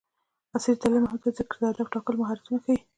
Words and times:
عصري 0.55 0.75
تعلیم 0.81 1.01
مهم 1.03 1.17
دی 1.19 1.19
ځکه 1.37 1.47
چې 1.53 1.59
د 1.61 1.63
هدف 1.71 1.87
ټاکلو 1.93 2.19
مهارتونه 2.21 2.57
ښيي. 2.63 2.77